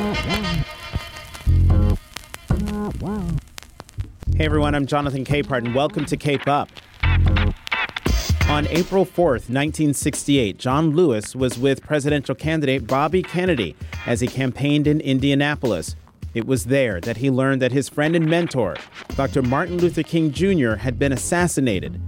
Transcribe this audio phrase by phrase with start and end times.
[0.00, 0.64] Hey
[4.46, 6.70] everyone, I'm Jonathan Capehart, and welcome to Cape Up.
[8.48, 13.76] On April 4th, 1968, John Lewis was with presidential candidate Bobby Kennedy
[14.06, 15.96] as he campaigned in Indianapolis.
[16.32, 18.76] It was there that he learned that his friend and mentor,
[19.16, 19.42] Dr.
[19.42, 22.00] Martin Luther King Jr., had been assassinated.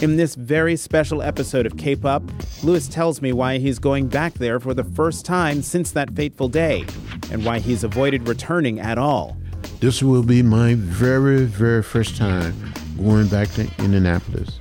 [0.00, 2.22] In this very special episode of Cape Up,
[2.64, 6.48] Lewis tells me why he's going back there for the first time since that fateful
[6.48, 6.84] day,
[7.30, 9.36] and why he's avoided returning at all.
[9.78, 12.54] This will be my very, very first time
[12.98, 14.58] going back to Indianapolis.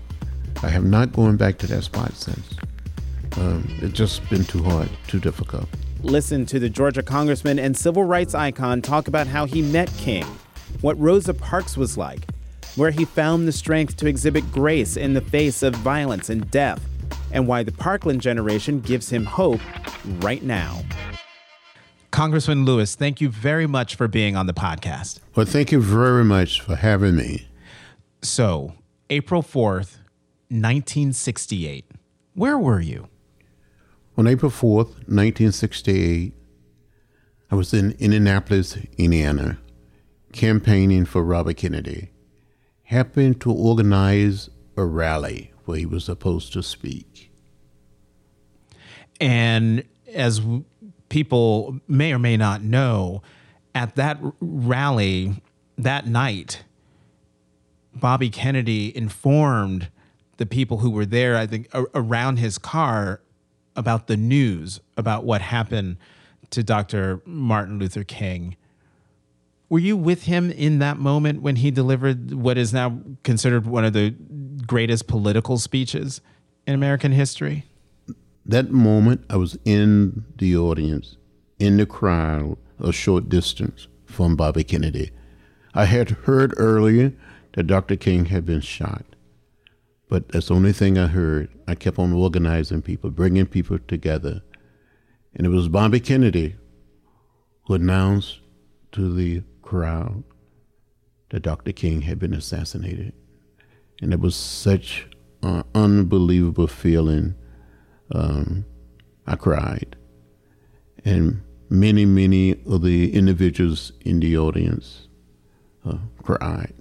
[0.61, 2.55] I have not gone back to that spot since.
[3.37, 5.67] Um, it's just been too hard, too difficult.
[6.03, 10.25] Listen to the Georgia congressman and civil rights icon talk about how he met King,
[10.81, 12.27] what Rosa Parks was like,
[12.75, 16.83] where he found the strength to exhibit grace in the face of violence and death,
[17.31, 19.61] and why the Parkland generation gives him hope
[20.21, 20.81] right now.
[22.11, 25.19] Congressman Lewis, thank you very much for being on the podcast.
[25.35, 27.47] Well, thank you very much for having me.
[28.21, 28.75] So,
[29.09, 29.97] April 4th,
[30.49, 31.85] 1968.
[32.35, 33.07] Where were you?
[34.15, 36.33] On April 4th, 1968,
[37.49, 39.57] I was in Indianapolis, Indiana,
[40.31, 42.11] campaigning for Robert Kennedy,
[42.93, 47.31] helping to organize a rally where he was supposed to speak.
[49.19, 50.41] And as
[51.09, 53.23] people may or may not know,
[53.73, 55.41] at that rally
[55.77, 56.63] that night,
[57.95, 59.89] Bobby Kennedy informed
[60.37, 63.21] the people who were there, I think, around his car
[63.75, 65.97] about the news about what happened
[66.51, 67.21] to Dr.
[67.25, 68.55] Martin Luther King.
[69.73, 73.83] Were you with him in that moment when he delivered what is now considered one
[73.83, 74.11] of the
[74.67, 76.21] greatest political speeches
[76.67, 77.65] in American history?
[78.45, 81.17] that moment, I was in the audience,
[81.57, 85.09] in the crowd, a short distance from Bobby Kennedy.
[85.73, 87.11] I had heard earlier
[87.53, 87.95] that Dr.
[87.95, 89.05] King had been shot,
[90.07, 91.49] but that's the only thing I heard.
[91.67, 94.43] I kept on organizing people, bringing people together.
[95.35, 96.57] And it was Bobby Kennedy
[97.65, 98.39] who announced
[98.91, 100.23] to the crowd
[101.29, 101.71] that Dr.
[101.71, 103.13] King had been assassinated.
[104.01, 105.07] And it was such
[105.41, 107.33] an unbelievable feeling
[108.13, 108.65] um,
[109.25, 109.95] I cried.
[111.03, 115.07] And many, many of the individuals in the audience
[115.85, 116.73] uh, cried.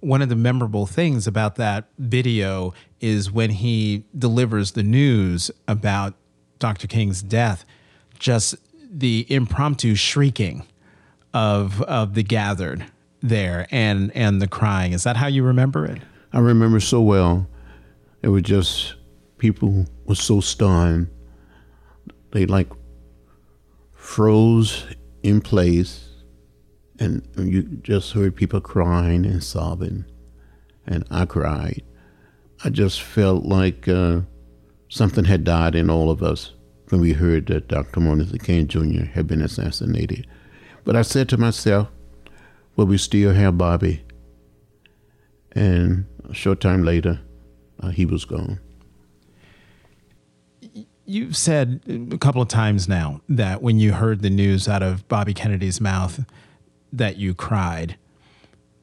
[0.00, 6.14] One of the memorable things about that video is when he delivers the news about
[6.58, 6.88] Dr.
[6.88, 7.64] King's death,
[8.18, 8.56] just
[8.90, 10.66] the impromptu shrieking
[11.32, 12.84] of of the gathered
[13.22, 14.92] there and and the crying.
[14.92, 15.98] Is that how you remember it?
[16.32, 17.48] I remember so well.
[18.22, 18.94] It was just
[19.38, 21.08] people were so stunned.
[22.32, 22.68] They like
[23.92, 24.86] froze
[25.22, 26.08] in place
[26.98, 30.04] and you just heard people crying and sobbing
[30.86, 31.82] and I cried.
[32.62, 34.20] I just felt like uh,
[34.88, 36.52] something had died in all of us
[36.90, 38.00] when we heard that Dr.
[38.00, 39.04] Martin Luther King Jr.
[39.04, 40.26] had been assassinated.
[40.84, 41.88] But I said to myself,
[42.76, 44.02] well, we still have Bobby.
[45.52, 47.20] And a short time later,
[47.80, 48.60] uh, he was gone
[51.10, 51.80] you've said
[52.12, 55.80] a couple of times now that when you heard the news out of Bobby Kennedy's
[55.80, 56.24] mouth
[56.92, 57.96] that you cried.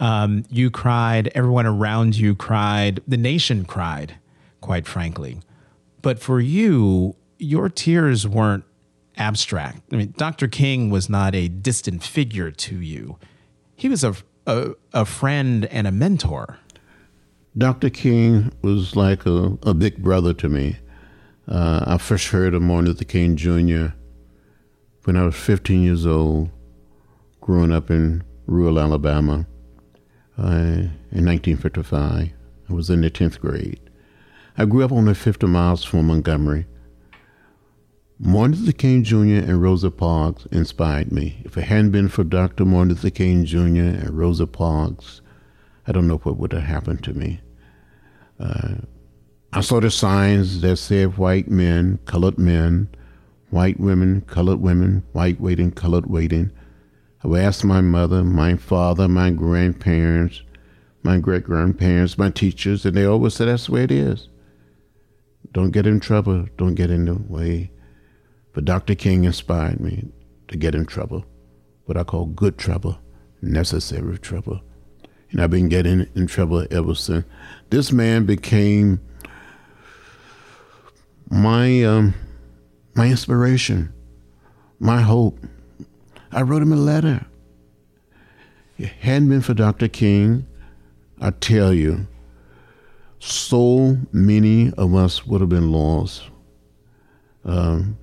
[0.02, 4.16] Um, you cried, everyone around you cried, the nation cried,
[4.60, 5.40] quite frankly.
[6.02, 8.66] But for you, your tears weren't
[9.18, 9.82] abstract.
[9.92, 10.48] I mean, Dr.
[10.48, 13.18] King was not a distant figure to you,
[13.76, 16.60] he was a, a, a friend and a mentor.
[17.58, 17.90] Dr.
[17.90, 20.78] King was like a, a big brother to me.
[21.48, 23.96] Uh, I first heard of Martin Luther King Jr.
[25.06, 26.50] when I was 15 years old,
[27.42, 29.48] growing up in rural Alabama
[30.38, 32.32] uh, in 1955.
[32.70, 33.80] I was in the 10th grade.
[34.58, 36.66] I grew up only 50 miles from Montgomery.
[38.20, 39.46] Martin Luther King Jr.
[39.46, 41.40] and Rosa Parks inspired me.
[41.46, 42.66] If it hadn't been for Dr.
[42.66, 43.58] Martin Luther King Jr.
[43.60, 45.22] and Rosa Parks,
[45.86, 47.42] I don't know what would have happened to me.
[48.40, 48.78] Uh,
[49.54, 52.90] I saw the signs that said white men, colored men,
[53.52, 56.52] white women, colored women, white waiting, colored waiting.
[57.24, 60.42] I would ask my mother, my father, my grandparents,
[61.04, 64.28] my great grandparents, my teachers, and they always said that's the way it is.
[65.52, 67.70] Don't get in trouble, don't get in the way.
[68.58, 68.96] But Dr.
[68.96, 70.08] King inspired me
[70.48, 71.24] to get in trouble,
[71.86, 72.98] what I call good trouble,
[73.40, 74.62] necessary trouble.
[75.30, 77.24] And I've been getting in trouble ever since.
[77.70, 79.00] This man became
[81.30, 82.16] my um,
[82.96, 83.94] my inspiration,
[84.80, 85.38] my hope.
[86.32, 87.28] I wrote him a letter.
[88.80, 89.88] It hadn't been for Dr.
[89.88, 90.48] King,
[91.22, 92.08] I tell you,
[93.20, 96.24] so many of us would have been lost
[97.46, 98.00] um,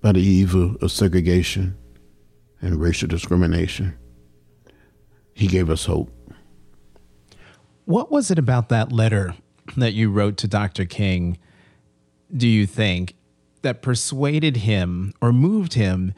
[0.00, 1.76] by the evil of segregation
[2.60, 3.96] and racial discrimination.
[5.32, 6.10] He gave us hope.
[7.84, 9.34] What was it about that letter
[9.76, 10.84] that you wrote to Dr.
[10.84, 11.38] King,
[12.36, 13.14] do you think,
[13.62, 16.12] that persuaded him or moved him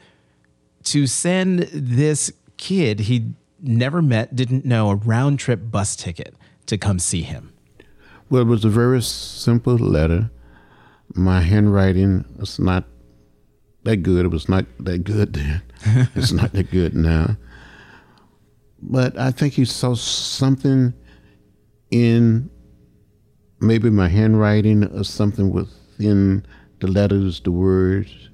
[0.83, 6.35] to send this kid he never met, didn't know, a round trip bus ticket
[6.65, 7.53] to come see him?
[8.29, 10.31] Well, it was a very simple letter.
[11.13, 12.85] My handwriting was not
[13.83, 14.25] that good.
[14.25, 15.61] It was not that good then.
[16.15, 17.37] it's not that good now.
[18.81, 20.93] But I think he saw something
[21.91, 22.49] in
[23.59, 26.45] maybe my handwriting or something within
[26.79, 28.29] the letters, the words,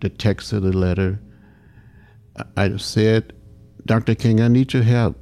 [0.00, 1.20] the text of the letter.
[2.56, 3.32] I said,
[3.84, 4.14] Dr.
[4.14, 5.16] King, I need your help.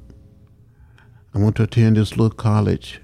[1.33, 3.01] I want to attend this little college,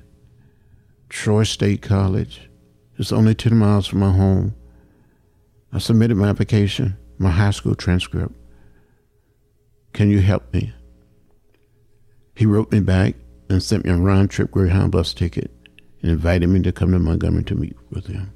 [1.09, 2.49] Troy State College.
[2.97, 4.55] It's only 10 miles from my home.
[5.73, 8.33] I submitted my application, my high school transcript.
[9.93, 10.73] Can you help me?
[12.35, 13.15] He wrote me back
[13.49, 15.51] and sent me a round trip Greyhound bus ticket
[16.01, 18.31] and invited me to come to Montgomery to meet with him.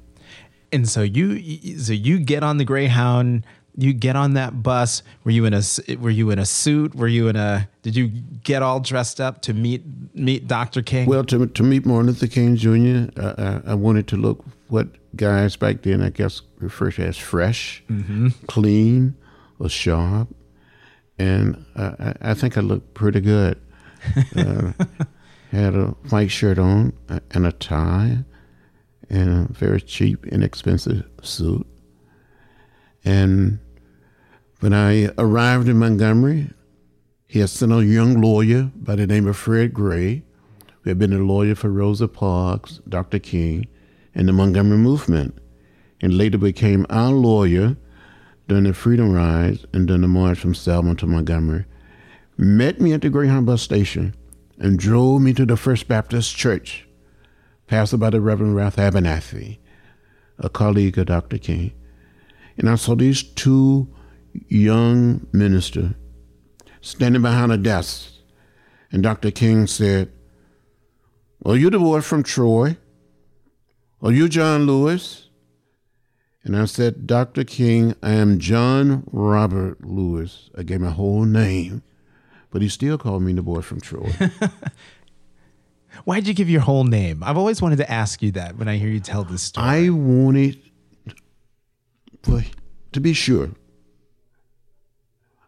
[0.72, 3.44] And so you so you get on the Greyhound
[3.76, 5.62] you get on that bus were you in a
[5.98, 9.42] were you in a suit were you in a did you get all dressed up
[9.42, 9.82] to meet
[10.14, 14.16] meet dr king well to, to meet martin luther king jr uh, I, wanted to
[14.16, 18.28] look what guys back then i guess referred to as fresh mm-hmm.
[18.46, 19.14] clean
[19.58, 20.28] or sharp
[21.18, 23.60] and uh, I, I, think i looked pretty good
[24.36, 24.72] uh,
[25.50, 26.92] had a white shirt on
[27.32, 28.18] and a tie
[29.08, 31.66] and a very cheap inexpensive suit
[33.04, 33.58] and
[34.60, 36.50] when I arrived in Montgomery,
[37.26, 40.22] he had sent a young lawyer by the name of Fred Gray,
[40.82, 43.18] who had been a lawyer for Rosa Parks, Dr.
[43.18, 43.66] King,
[44.14, 45.38] and the Montgomery movement,
[46.00, 47.76] and later became our lawyer
[48.48, 51.64] during the Freedom Rides and during the march from Selma to Montgomery,
[52.36, 54.14] met me at the Greyhound bus station
[54.58, 56.86] and drove me to the First Baptist Church,
[57.68, 59.58] pastored by the Reverend Ralph Abernathy,
[60.38, 61.38] a colleague of Dr.
[61.38, 61.72] King.
[62.56, 63.88] And I saw these two
[64.48, 65.92] young ministers
[66.80, 68.12] standing behind a desk.
[68.92, 69.30] And Dr.
[69.30, 70.10] King said,
[71.40, 72.76] Well, you the boy from Troy?
[74.02, 75.28] Are you John Lewis?
[76.42, 77.44] And I said, Dr.
[77.44, 80.48] King, I am John Robert Lewis.
[80.56, 81.82] I gave my whole name,
[82.50, 84.10] but he still called me the boy from Troy.
[86.04, 87.22] Why'd you give your whole name?
[87.22, 89.66] I've always wanted to ask you that when I hear you tell this story.
[89.66, 90.58] I wanted
[92.22, 92.44] but
[92.92, 93.50] to be sure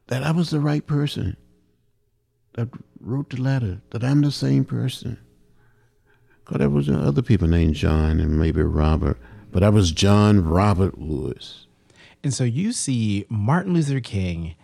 [0.08, 1.38] that I was the right person
[2.54, 2.68] that
[3.00, 5.18] wrote the letter, that I'm the same person.
[6.44, 9.18] Because there was uh, other people named John and maybe Robert,
[9.50, 11.66] but I was John Robert Lewis.
[12.24, 14.54] And so you see Martin Luther King,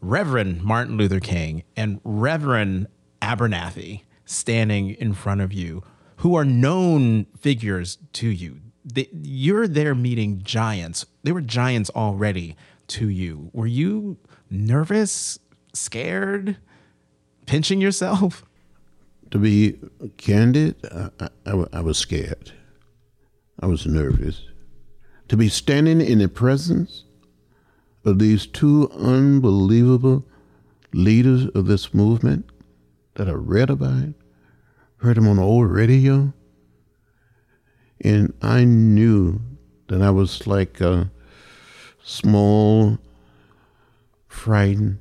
[0.00, 2.88] Reverend Martin Luther King, and Reverend
[3.22, 5.82] Abernathy standing in front of you,
[6.18, 11.06] who are known figures to you they, you're there meeting giants.
[11.22, 12.56] They were giants already
[12.88, 13.50] to you.
[13.52, 14.18] Were you
[14.50, 15.38] nervous,
[15.72, 16.58] scared,
[17.46, 18.44] pinching yourself?
[19.30, 19.78] To be
[20.16, 22.52] candid, I, I, I was scared.
[23.60, 24.46] I was nervous.
[25.28, 27.04] To be standing in the presence
[28.04, 30.24] of these two unbelievable
[30.92, 32.48] leaders of this movement
[33.14, 34.14] that I read about,
[34.98, 36.32] heard them on the old radio,
[38.00, 39.40] and I knew
[39.88, 41.10] that I was like a
[42.02, 42.98] small,
[44.28, 44.98] frightened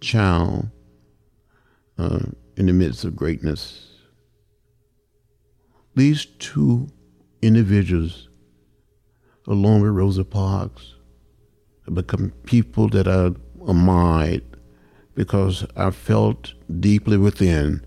[0.00, 0.70] child
[1.98, 2.20] uh,
[2.60, 3.88] in the midst of greatness.
[5.96, 6.88] These two
[7.40, 8.28] individuals,
[9.48, 10.94] along with Rosa Parks,
[11.86, 13.28] have become people that I
[13.66, 14.44] admired
[15.14, 17.82] because I felt deeply within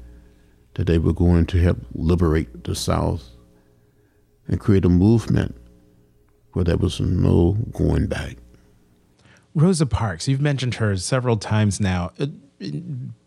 [0.73, 3.29] that they were going to help liberate the South
[4.47, 5.55] and create a movement
[6.53, 8.37] where there was no going back.
[9.53, 12.11] Rosa Parks, you've mentioned her several times now.
[12.19, 12.25] Uh,
[12.63, 12.67] Uh,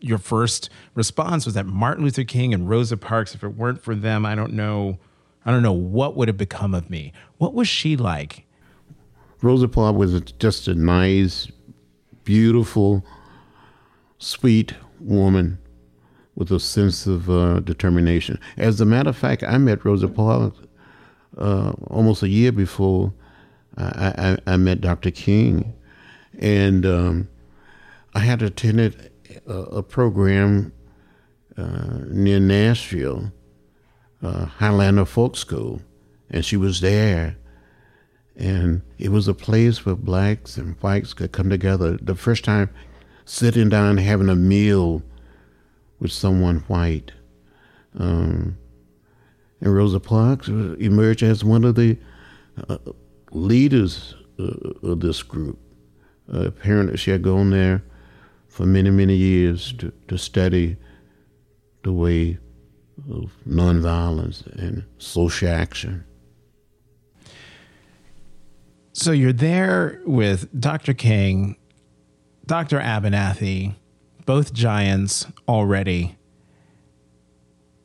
[0.01, 3.95] your first response was that Martin Luther King and Rosa Parks, if it weren't for
[3.95, 4.99] them, I don't know,
[5.45, 7.13] I don't know what would have become of me.
[7.39, 8.47] What was she like?
[9.43, 11.51] Rosa Parks was just a nice,
[12.25, 13.05] beautiful,
[14.19, 15.59] sweet woman
[16.35, 18.39] with a sense of uh, determination.
[18.57, 20.59] As a matter of fact, I met Rosa Parks
[21.37, 23.13] uh, almost a year before
[23.77, 25.11] I, I, I, met Dr.
[25.11, 25.75] King.
[26.39, 27.29] And um,
[28.15, 29.11] I had attended
[29.47, 30.73] a, a program
[31.57, 33.33] uh, near Nashville,
[34.23, 35.81] uh, Highlander Folk School,
[36.31, 37.37] and she was there.
[38.37, 41.97] And it was a place where blacks and whites could come together.
[41.97, 42.69] The first time
[43.25, 45.03] sitting down having a meal
[45.99, 47.13] with someone white.
[47.99, 48.59] Um,
[49.61, 51.97] and Rosa Parks emerged as one of the
[52.69, 52.77] uh,
[53.33, 54.53] leaders uh,
[54.83, 55.59] of this group.
[56.33, 57.83] Uh, apparently, she had gone there
[58.57, 60.79] for many, many years to, to study
[61.85, 62.39] the way
[63.13, 66.03] of nonviolence and social action.
[68.95, 70.95] So you're there with Dr.
[70.95, 71.57] King,
[72.47, 72.79] Dr.
[72.79, 73.75] Abernathy,
[74.25, 76.17] both giants already.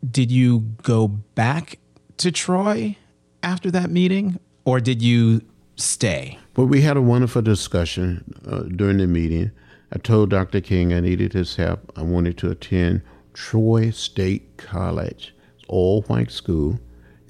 [0.09, 1.79] Did you go back
[2.15, 2.95] to Troy
[3.43, 5.41] after that meeting, or did you
[5.75, 6.39] stay?
[6.55, 9.51] Well, we had a wonderful discussion uh, during the meeting.
[9.93, 10.61] I told Dr.
[10.61, 11.91] King I needed his help.
[11.95, 13.01] I wanted to attend
[13.33, 15.33] Troy State College,
[15.67, 16.79] all white school,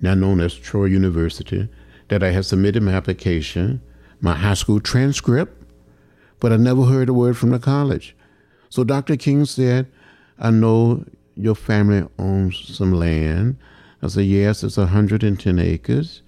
[0.02, 1.68] now known as Troy University
[2.10, 3.82] that I had submitted my application,
[4.20, 5.58] my high school transcript,
[6.40, 8.16] but I never heard a word from the college.
[8.70, 9.16] So Dr.
[9.16, 9.92] King said,
[10.38, 13.58] I know your family owns some land.
[14.02, 16.22] I said, Yes, it's 110 acres.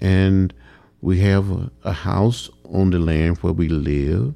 [0.00, 0.52] And
[1.00, 4.34] we have a, a house on the land where we live.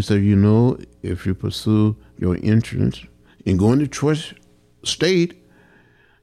[0.00, 3.04] He said, You know, if you pursue your entrance
[3.44, 4.16] in going to Troy
[4.82, 5.44] State,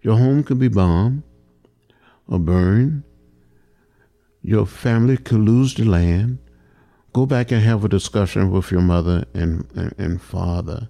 [0.02, 1.22] your home could be bombed
[2.28, 3.04] or burned
[4.42, 6.40] your family could lose the land.
[7.14, 10.90] Go back and have a discussion with your mother and, and, and father.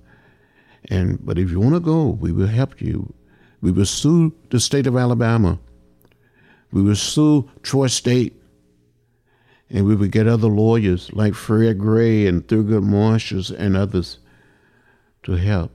[0.85, 3.13] And but if you want to go, we will help you.
[3.59, 5.59] We will sue the state of Alabama.
[6.71, 8.39] We will sue Troy State.
[9.69, 14.19] And we would get other lawyers like Fred Gray and Thurgood Marshall and others
[15.23, 15.71] to help.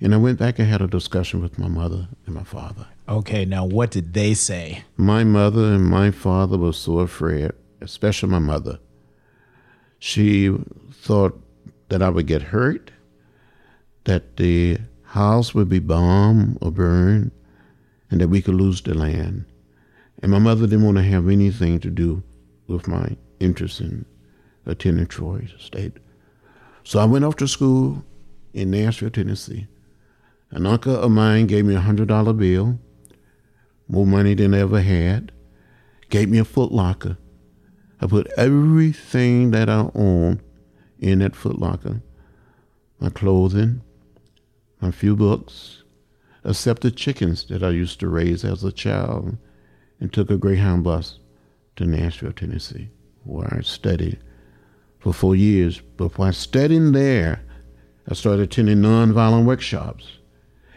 [0.00, 2.86] And I went back and had a discussion with my mother and my father.
[3.06, 4.84] Okay, now what did they say?
[4.96, 8.78] My mother and my father were so afraid, especially my mother.
[9.98, 10.56] She
[10.90, 11.38] thought
[11.90, 12.92] that I would get hurt,
[14.04, 17.32] that the house would be bombed or burned,
[18.10, 19.44] and that we could lose the land.
[20.22, 22.22] And my mother didn't want to have anything to do
[22.70, 24.04] with my interest in
[24.66, 25.98] attending Troy State.
[26.84, 28.04] So I went off to school
[28.52, 29.66] in Nashville, Tennessee.
[30.50, 32.78] An uncle of mine gave me a hundred dollar bill
[33.88, 35.32] more money than I ever had,
[36.10, 37.18] gave me a Foot Locker.
[38.00, 40.40] I put everything that I owned
[40.98, 42.02] in that Foot Locker
[43.00, 43.80] my clothing,
[44.80, 45.84] my few books,
[46.44, 49.38] except the chickens that I used to raise as a child,
[49.98, 51.19] and took a Greyhound bus
[51.80, 52.90] to Nashville, Tennessee,
[53.24, 54.18] where I studied
[54.98, 55.80] for four years.
[55.96, 57.42] But while studying there,
[58.06, 60.18] I started attending nonviolent workshops.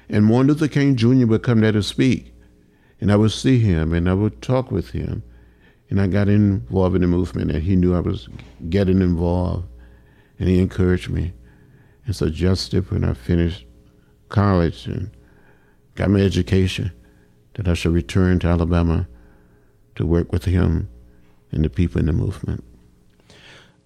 [0.08, 1.26] And Martin Luther King Jr.
[1.26, 2.34] would come there to speak.
[3.02, 5.24] And I would see him and I would talk with him.
[5.90, 8.30] And I got involved in the movement and he knew I was
[8.70, 9.68] getting involved
[10.40, 11.34] and he encouraged me.
[12.06, 13.66] And so just when I finished
[14.30, 15.12] college and
[15.96, 16.94] got my education,
[17.56, 19.06] that I should return to Alabama
[19.96, 20.90] to work with him
[21.54, 22.64] and the people in the movement.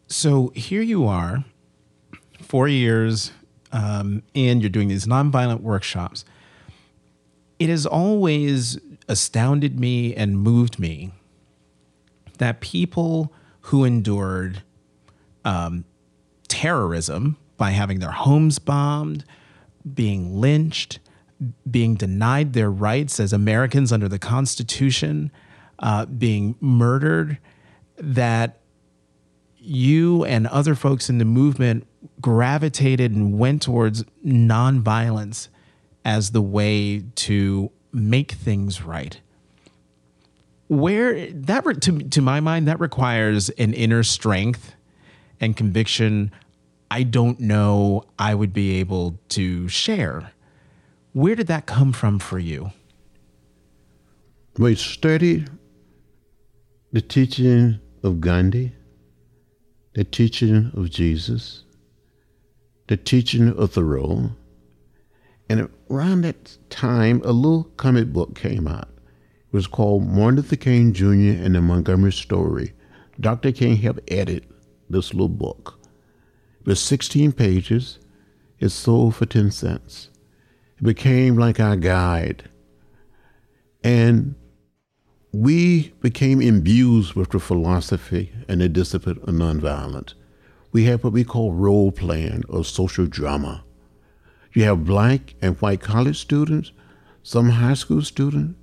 [0.07, 1.43] So here you are,
[2.41, 3.31] four years
[3.71, 6.23] um, in, you're doing these nonviolent workshops.
[7.59, 11.11] It has always astounded me and moved me
[12.37, 14.61] that people who endured
[15.43, 15.83] um,
[16.47, 19.25] terrorism by having their homes bombed,
[19.93, 20.99] being lynched,
[21.69, 25.31] being denied their rights as Americans under the Constitution,
[25.79, 27.37] uh, being murdered,
[27.97, 28.59] that
[29.57, 31.87] you and other folks in the movement
[32.21, 35.49] gravitated and went towards nonviolence
[36.05, 39.19] as the way to make things right
[40.67, 44.73] where that to to my mind that requires an inner strength
[45.39, 46.31] and conviction
[46.89, 50.31] I don't know I would be able to share.
[51.13, 52.71] Where did that come from for you?
[54.57, 55.49] We studied
[56.91, 58.73] the teaching of Gandhi,
[59.93, 61.63] the teaching of Jesus,
[62.87, 64.31] the teaching of Thoreau,
[65.49, 68.89] and around that time, a little comic book came out.
[68.97, 71.41] It was called Martin Luther King Jr.
[71.41, 72.73] and the Montgomery Story.
[73.19, 73.51] Dr.
[73.51, 74.43] King helped edit
[74.89, 75.79] this little book.
[76.61, 77.99] It was 16 pages.
[78.59, 80.09] It sold for 10 cents.
[80.77, 82.49] It became like our guide.
[83.83, 84.35] And
[85.33, 90.13] we became imbued with the philosophy and the discipline of nonviolence.
[90.71, 93.63] we have what we call role playing or social drama.
[94.53, 96.71] You have black and white college students,
[97.23, 98.59] some high school students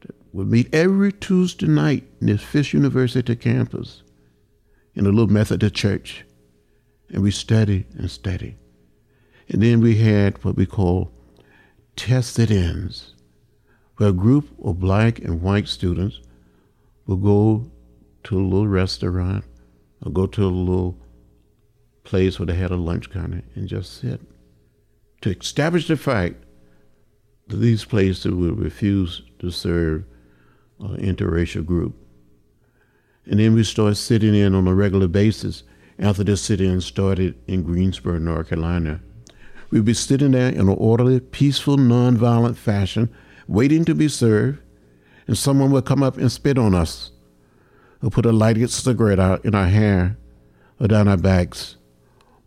[0.00, 4.02] that would meet every Tuesday night in this Fisk University campus
[4.94, 6.24] in a little Methodist church.
[7.10, 8.56] And we studied and studied.
[9.48, 11.12] And then we had what we call
[11.96, 13.14] tested ins,
[13.96, 16.20] where a group of black and white students
[17.06, 17.70] will go
[18.24, 19.44] to a little restaurant
[20.04, 20.98] or go to a little
[22.04, 24.20] place where they had a lunch counter and just sit.
[25.22, 26.36] To establish the fact
[27.48, 30.04] that these places would refuse to serve
[30.80, 31.94] an interracial group.
[33.24, 35.62] And then we started sitting in on a regular basis
[35.98, 39.00] after this sit-in started in Greensboro, North Carolina.
[39.70, 43.12] We'd be sitting there in an orderly, peaceful, nonviolent fashion,
[43.48, 44.60] waiting to be served,
[45.26, 47.10] and someone would come up and spit on us,
[48.02, 50.16] or put a lighted cigarette out in our hair
[50.78, 51.76] or down our backs,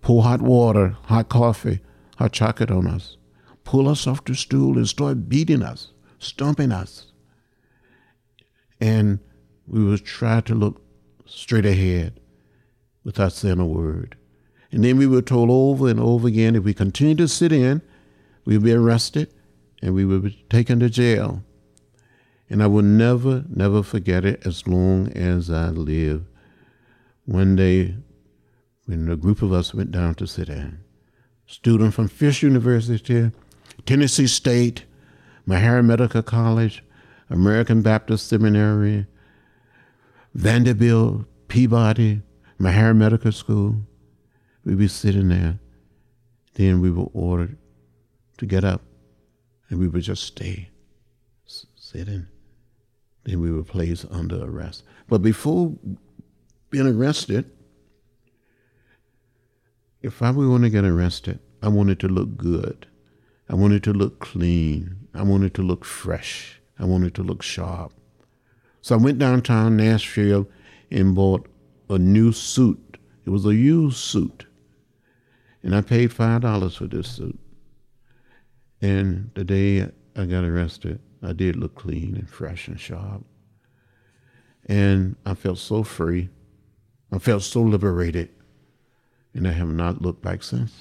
[0.02, 1.80] pour hot water, hot coffee,
[2.18, 3.18] hot chocolate on us,
[3.64, 7.12] pull us off the stool and start beating us, stomping us.
[8.80, 9.20] And
[9.68, 10.82] we would try to look
[11.26, 12.20] straight ahead
[13.04, 14.16] without saying a word.
[14.72, 17.82] And then we were told over and over again if we continued to sit in,
[18.46, 19.34] we would be arrested
[19.82, 21.44] and we were taken to jail.
[22.50, 26.26] And I will never, never forget it as long as I live.
[27.26, 27.96] One day,
[28.86, 30.80] when a group of us went down to sit in,
[31.46, 33.32] student from Fisk University,
[33.86, 34.86] Tennessee State,
[35.48, 36.84] Meharry Medical College,
[37.30, 39.06] American Baptist Seminary,
[40.34, 42.22] Vanderbilt, Peabody,
[42.60, 43.76] Meharry Medical School.
[44.66, 45.60] We'd be sitting there.
[46.56, 47.58] Then we were ordered
[48.40, 48.82] to get up
[49.70, 50.70] and we would just stay
[51.76, 52.28] sitting.
[53.24, 54.84] Then we were placed under arrest.
[55.08, 55.74] But before
[56.70, 57.52] being arrested,
[60.02, 62.88] if I were going to get arrested, I wanted to look good.
[63.50, 65.08] I wanted to look clean.
[65.14, 66.62] I wanted to look fresh.
[66.78, 67.92] I wanted to look sharp.
[68.82, 70.48] So I went downtown Nashville
[70.90, 71.50] and bought
[71.90, 72.98] a new suit.
[73.26, 74.46] It was a used suit.
[75.62, 77.38] And I paid $5 for this suit.
[78.82, 83.26] And the day I got arrested, I did look clean and fresh and sharp.
[84.68, 86.30] And I felt so free.
[87.12, 88.30] I felt so liberated.
[89.34, 90.74] And I have not looked back since.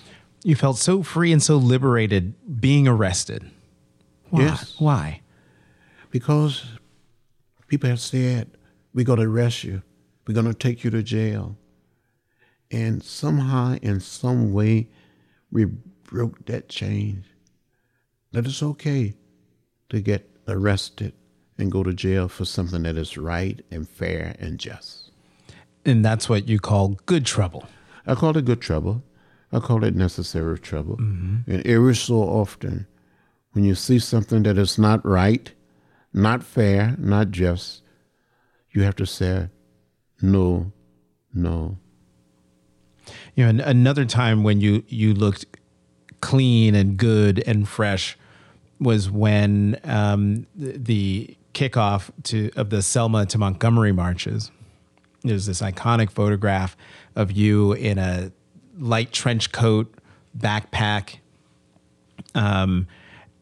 [0.45, 3.51] You felt so free and so liberated being arrested.
[4.31, 4.43] Why?
[4.43, 4.77] Yes.
[4.79, 5.21] Why?
[6.11, 6.65] Because
[7.67, 8.51] people have said,
[8.95, 9.83] we're going to arrest you.
[10.27, 11.57] We're going to take you to jail.
[12.71, 14.89] And somehow, in some way,
[15.51, 17.25] we broke that chain.
[18.33, 19.15] That it's okay
[19.89, 21.13] to get arrested
[21.57, 25.11] and go to jail for something that is right and fair and just.
[25.85, 27.67] And that's what you call good trouble.
[28.07, 29.03] I call it good trouble.
[29.53, 30.97] I call it necessary trouble.
[30.97, 31.51] Mm-hmm.
[31.51, 32.87] And every so often,
[33.53, 35.51] when you see something that is not right,
[36.13, 37.83] not fair, not just,
[38.73, 39.49] you have to say,
[40.21, 40.73] no,
[41.33, 41.79] no.
[43.35, 45.47] You know, another time when you you looked
[46.21, 48.18] clean and good and fresh
[48.81, 54.51] was when um, the kickoff to of the Selma to Montgomery marches.
[55.23, 56.77] There's this iconic photograph
[57.17, 58.31] of you in a
[58.79, 59.93] light trench coat,
[60.37, 61.17] backpack.
[62.35, 62.87] Um,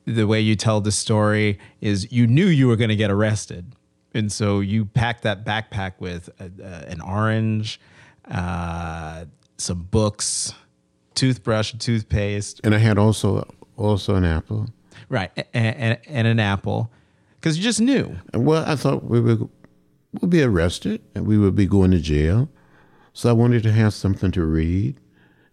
[0.06, 3.76] the way you tell the story is you knew you were going to get arrested
[4.16, 7.78] and so you packed that backpack with a, a, an orange,
[8.30, 9.26] uh,
[9.58, 10.54] some books,
[11.14, 13.46] toothbrush, toothpaste, and I had also
[13.76, 14.68] also an apple.
[15.08, 16.90] Right, and, and, and an apple,
[17.36, 18.16] because you just knew.
[18.34, 19.48] Well, I thought we would
[20.20, 22.48] would be arrested and we would be going to jail,
[23.12, 24.98] so I wanted to have something to read.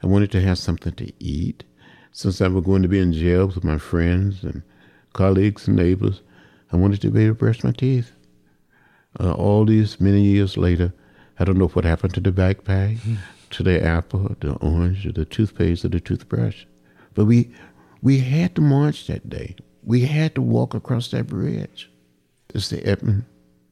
[0.02, 1.64] I wanted to have something to eat,
[2.12, 4.64] since I was going to be in jail with my friends and
[5.14, 6.22] colleagues and neighbors.
[6.72, 8.14] I wanted to be able to brush my teeth
[9.20, 10.94] uh, all these many years later,
[11.40, 13.16] I don't know what happened to the backpack, mm-hmm.
[13.52, 16.66] to the apple, the orange, or the toothpaste, or the toothbrush.
[17.14, 17.54] But we
[18.04, 19.56] we had to march that day.
[19.82, 21.90] We had to walk across that bridge.
[22.54, 23.24] It's the Edmund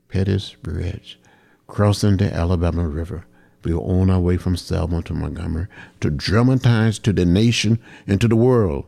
[0.08, 1.20] Pettus Bridge,
[1.68, 3.26] crossing the Alabama River.
[3.66, 5.68] We were on our way from Selma to Montgomery
[6.00, 8.86] to dramatize to the nation and to the world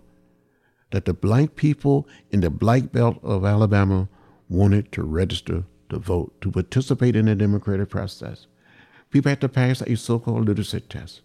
[0.92, 4.08] that the black people in the black belt of Alabama
[4.48, 8.48] wanted to register to vote, to participate in the democratic process.
[9.10, 11.22] People had to pass a so called literacy test.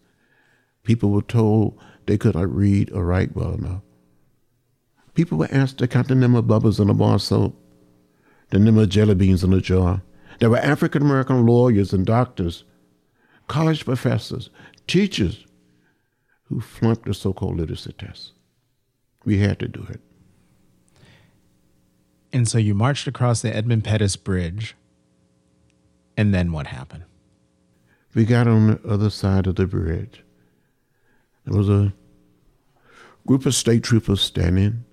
[0.83, 3.83] People were told they could not read or write well enough.
[5.19, 7.61] People were asked to count the number of bubbles in a bar of soap,
[8.51, 10.01] the number of jelly beans in a jar.
[10.39, 12.63] There were African American lawyers and doctors
[13.49, 14.49] college professors,
[14.87, 15.45] teachers
[16.45, 18.31] who flunked the so called literacy test.
[19.25, 20.01] We had to do it.
[22.33, 24.77] And so you marched across the Edmund Pettus Bridge.
[26.17, 27.03] And then what happened?
[28.15, 30.23] We got on the other side of the bridge.
[31.45, 31.93] There was a
[33.27, 34.85] group of state troopers standing,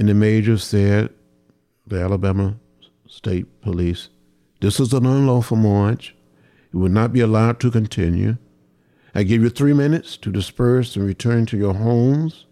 [0.00, 1.10] and the major said,
[1.86, 2.56] the Alabama
[3.06, 4.08] State Police,
[4.62, 6.16] this is an unlawful march.
[6.72, 8.38] It will not be allowed to continue.
[9.14, 12.46] I give you three minutes to disperse and return to your homes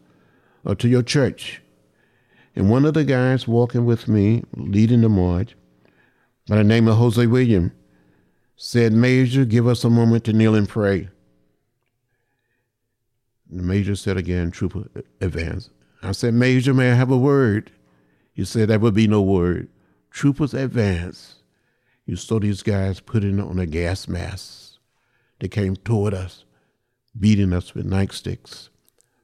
[0.63, 1.63] or to your church.
[2.55, 5.57] And one of the guys walking with me, leading the march,
[6.49, 7.73] by the name of Hosea William,
[8.57, 11.09] said, Major, give us a moment to kneel and pray.
[13.51, 14.85] The major said again, Trooper,
[15.23, 15.71] advance.
[16.03, 17.73] I said, Major, may I have a word?
[18.33, 19.69] He said, That would be no word.
[20.11, 21.43] Troopers advance.
[22.07, 24.79] You saw these guys putting on a gas mask.
[25.41, 26.45] They came toward us,
[27.19, 28.71] beating us with nightsticks,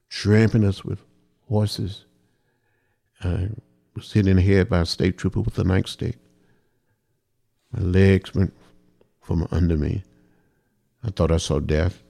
[0.09, 1.01] tramping us with
[1.49, 2.05] horses.
[3.23, 3.51] I
[3.95, 6.17] was hit in the head by a state trooper with a nightstick.
[7.73, 8.55] My legs went
[9.23, 10.05] from under me.
[11.03, 12.03] I thought I saw death.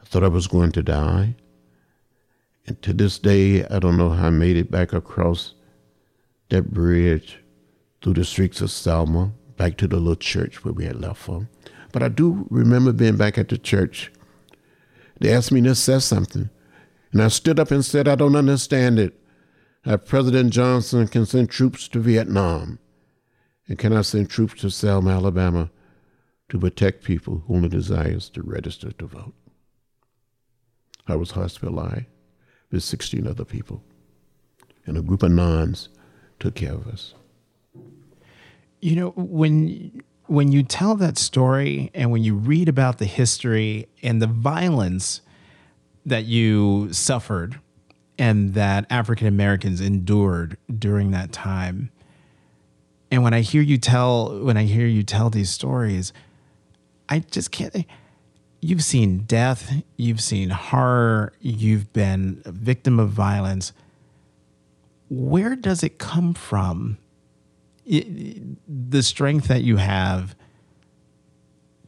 [0.00, 1.36] I thought I was going to die.
[2.66, 5.54] And to this day, I don't know how I made it back across
[6.48, 7.38] that bridge
[8.02, 11.48] through the streets of Selma back to the little church where we had left from.
[11.92, 14.10] But I do remember being back at the church.
[15.20, 16.50] They asked me to say something.
[17.12, 19.20] And I stood up and said, I don't understand it.
[19.84, 22.78] How President Johnson can send troops to Vietnam
[23.68, 25.70] and cannot send troops to Selma, Alabama
[26.48, 29.34] to protect people who only desires to register to vote.
[31.06, 32.06] I was hospitalized
[32.74, 33.82] with 16 other people,
[34.86, 35.88] and a group of nuns
[36.38, 37.14] took care of us.
[38.80, 43.88] You know, when when you tell that story and when you read about the history
[44.02, 45.20] and the violence
[46.06, 47.60] that you suffered
[48.18, 51.90] and that African Americans endured during that time.
[53.10, 56.12] And when I hear you tell when I hear you tell these stories,
[57.08, 57.86] I just can't
[58.64, 63.74] you've seen death, you've seen horror, you've been a victim of violence.
[65.10, 66.96] Where does it come from
[67.84, 70.34] it, the strength that you have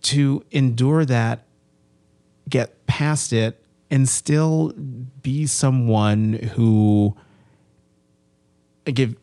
[0.03, 1.47] to endure that,
[2.47, 4.75] get past it, and still
[5.23, 7.17] be someone who
[8.85, 9.17] give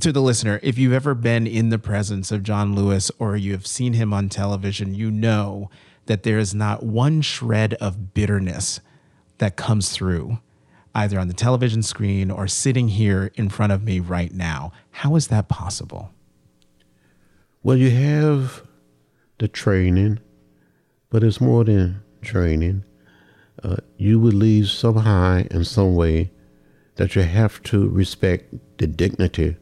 [0.00, 3.52] to the listener if you've ever been in the presence of John Lewis or you
[3.52, 5.70] have seen him on television you know
[6.06, 8.80] that there is not one shred of bitterness
[9.38, 10.38] that comes through
[10.94, 14.72] either on the television screen or sitting here in front of me right now.
[14.90, 16.10] How is that possible?
[17.62, 18.62] Well, you have
[19.38, 20.20] the training,
[21.10, 22.84] but it's more than training.
[23.62, 26.30] Uh, you believe somehow in some way
[26.96, 29.56] that you have to respect the dignity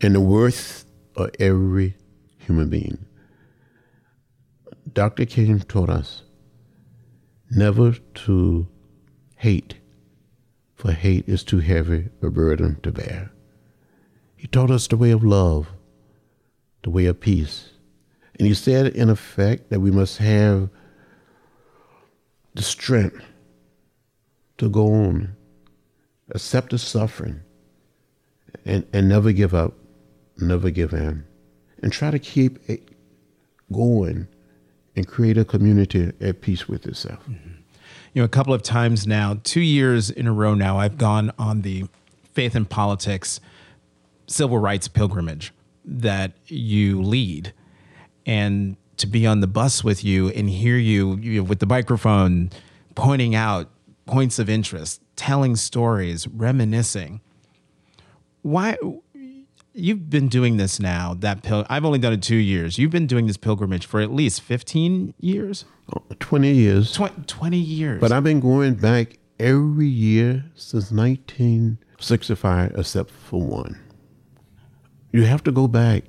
[0.00, 0.84] and the worth
[1.16, 1.96] of every
[2.38, 3.05] human being.
[4.96, 5.26] Dr.
[5.26, 6.22] King taught us
[7.50, 8.66] never to
[9.36, 9.74] hate
[10.74, 13.30] for hate is too heavy a burden to bear.
[14.36, 15.68] He taught us the way of love,
[16.82, 17.72] the way of peace.
[18.38, 20.70] And he said, in effect, that we must have
[22.54, 23.22] the strength
[24.56, 25.36] to go on,
[26.30, 27.42] accept the suffering,
[28.64, 29.74] and, and never give up,
[30.38, 31.26] never give in,
[31.82, 32.88] and try to keep it
[33.70, 34.28] going
[34.96, 37.20] and create a community at peace with itself.
[37.28, 37.56] Mm-hmm
[38.16, 41.30] you know, a couple of times now, two years in a row now, I've gone
[41.38, 41.84] on the
[42.32, 43.40] faith and politics
[44.26, 45.52] civil rights pilgrimage
[45.84, 47.52] that you lead.
[48.24, 51.66] And to be on the bus with you and hear you, you know, with the
[51.66, 52.48] microphone
[52.94, 53.68] pointing out
[54.06, 57.20] points of interest, telling stories, reminiscing.
[58.40, 58.78] Why
[59.76, 62.78] you've been doing this now that pil- I've only done it 2 years.
[62.78, 65.64] You've been doing this pilgrimage for at least 15 years?
[66.18, 66.92] 20 years.
[66.92, 68.00] 20, 20 years.
[68.00, 73.78] But I've been going back every year since 1965, except for one.
[75.12, 76.04] You have to go back.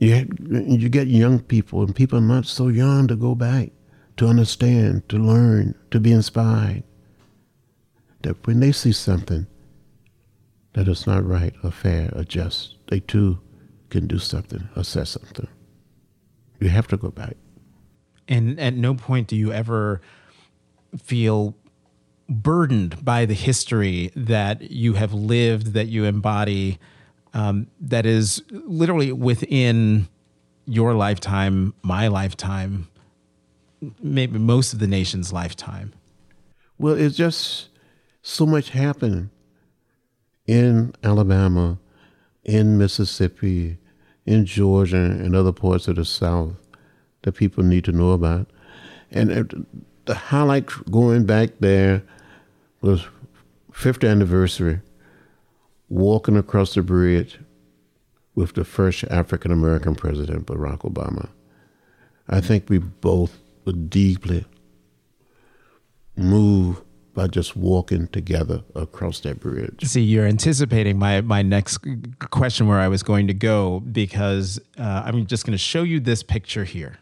[0.00, 3.70] You, have, you get young people, and people are not so young to go back,
[4.18, 6.84] to understand, to learn, to be inspired.
[8.22, 9.46] That when they see something
[10.74, 13.38] that is not right or fair or just, they too
[13.90, 15.48] can do something or say something.
[16.60, 17.36] You have to go back.
[18.26, 20.00] And at no point do you ever
[21.02, 21.56] feel
[22.28, 26.78] burdened by the history that you have lived, that you embody,
[27.32, 30.08] um, that is literally within
[30.66, 32.88] your lifetime, my lifetime,
[34.02, 35.94] maybe most of the nation's lifetime?
[36.78, 37.68] Well, it's just
[38.22, 39.30] so much happened
[40.46, 41.78] in Alabama,
[42.44, 43.78] in Mississippi,
[44.26, 46.54] in Georgia, and other parts of the South
[47.22, 48.48] that people need to know about.
[49.10, 49.66] And
[50.04, 52.02] the highlight going back there
[52.80, 53.06] was
[53.72, 54.80] 50th anniversary,
[55.88, 57.38] walking across the bridge
[58.34, 61.28] with the first African American president, Barack Obama.
[62.28, 64.44] I think we both were deeply
[66.16, 66.82] moved
[67.14, 69.84] by just walking together across that bridge.
[69.84, 71.78] See, you're anticipating my my next
[72.30, 76.00] question where I was going to go because uh, I'm just going to show you
[76.00, 76.98] this picture here,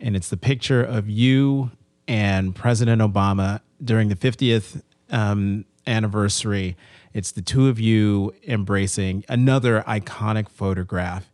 [0.00, 1.70] and it's the picture of you
[2.08, 6.76] and President Obama during the 50th um, anniversary.
[7.12, 11.30] It's the two of you embracing another iconic photograph.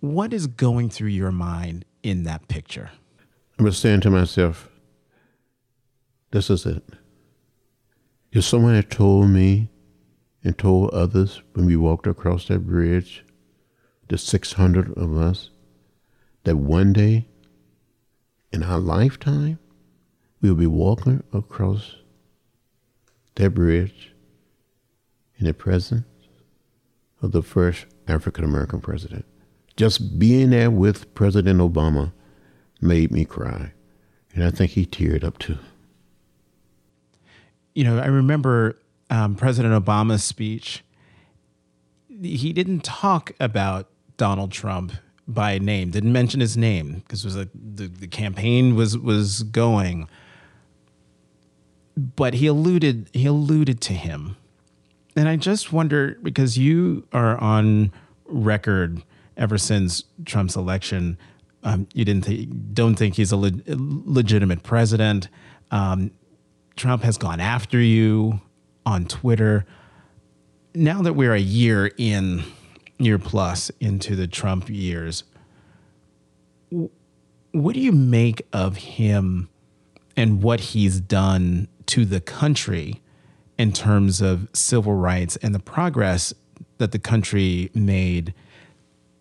[0.00, 2.90] What is going through your mind in that picture?
[3.58, 4.68] I was saying to myself,
[6.34, 6.82] this is it.
[8.32, 9.70] If someone had told me
[10.42, 13.24] and told others when we walked across that bridge,
[14.08, 15.50] the 600 of us,
[16.42, 17.28] that one day
[18.52, 19.60] in our lifetime,
[20.42, 21.94] we'll be walking across
[23.36, 24.12] that bridge
[25.38, 26.04] in the presence
[27.22, 29.24] of the first African American president.
[29.76, 32.12] Just being there with President Obama
[32.80, 33.72] made me cry.
[34.34, 35.58] And I think he teared up too
[37.74, 38.78] you know, I remember
[39.10, 40.84] um, President Obama's speech.
[42.22, 44.92] He didn't talk about Donald Trump
[45.26, 50.08] by name, didn't mention his name because was a, the the campaign was was going.
[51.96, 54.36] But he alluded he alluded to him,
[55.16, 57.92] and I just wonder because you are on
[58.26, 59.02] record
[59.36, 61.18] ever since Trump's election.
[61.62, 65.28] Um, you didn't th- don't think he's a le- legitimate president.
[65.70, 66.10] Um,
[66.76, 68.40] Trump has gone after you
[68.84, 69.64] on Twitter.
[70.74, 72.44] Now that we're a year in,
[72.98, 75.24] year plus into the Trump years,
[77.52, 79.48] what do you make of him
[80.16, 83.00] and what he's done to the country
[83.58, 86.34] in terms of civil rights and the progress
[86.78, 88.34] that the country made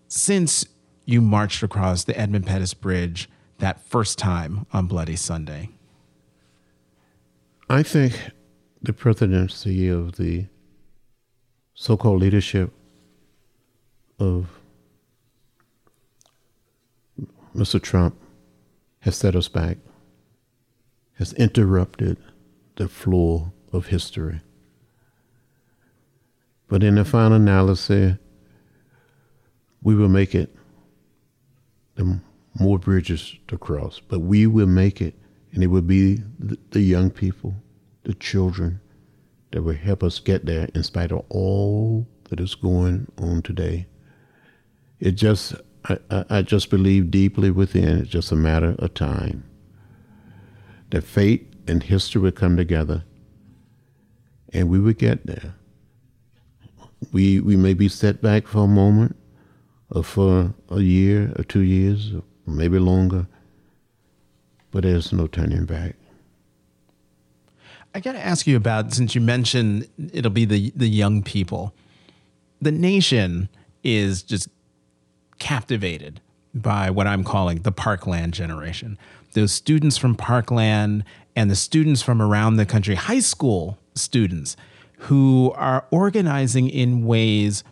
[0.08, 0.66] since
[1.06, 5.70] you marched across the Edmund Pettus Bridge that first time on Bloody Sunday?
[7.70, 8.20] I think
[8.82, 10.48] the presidency of the
[11.74, 12.72] so called leadership
[14.20, 14.48] of
[17.56, 17.82] Mr.
[17.82, 18.20] Trump
[19.00, 19.78] has set us back,
[21.14, 22.18] has interrupted
[22.76, 24.42] the flow of history.
[26.68, 28.18] But in the final analysis,
[29.82, 30.56] we will make it.
[31.96, 32.20] The
[32.60, 35.16] more bridges to cross, but we will make it,
[35.54, 37.56] and it will be the, young people
[38.04, 38.82] the children
[39.52, 43.86] that will help us get there in spite of all that is going on today.
[45.00, 45.54] It just,
[45.86, 49.44] I, I just believe deeply within it's just a matter of time
[50.90, 53.04] that fate and history would come together
[54.52, 55.56] and we would get there.
[57.12, 59.16] We, we may be set back for a moment
[59.92, 63.28] or for a year or two years, or maybe longer,
[64.74, 65.96] but there's no turning back.
[67.96, 71.74] I got to ask you about since you mentioned it'll be the the young people.
[72.60, 73.50] The nation
[73.84, 74.50] is just
[75.38, 76.20] captivated
[76.56, 78.98] by what I'm calling the Parkland generation.
[79.34, 81.04] Those students from Parkland
[81.36, 84.56] and the students from around the country, high school students
[84.98, 87.64] who are organizing in ways.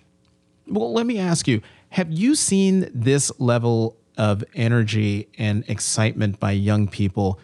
[0.67, 6.51] Well, let me ask you have you seen this level of energy and excitement by
[6.51, 7.39] young people